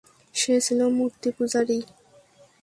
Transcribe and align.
সে 0.35 0.53
ছিল 0.65 0.79
মূর্তিপূজারী। 0.97 1.77